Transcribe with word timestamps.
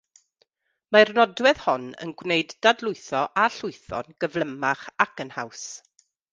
Mae'r 0.95 1.11
nodwedd 1.17 1.61
hon 1.65 1.85
yn 2.07 2.15
gwneud 2.23 2.57
dadlwytho 2.67 3.23
a 3.43 3.45
llwytho'n 3.59 4.13
gyflymach 4.25 4.85
ac 5.09 5.27
yn 5.27 5.35
haws. 5.41 5.67